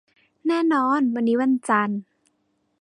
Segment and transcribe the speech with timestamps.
[0.47, 2.01] แน่นอน วันนี้วันจันทร์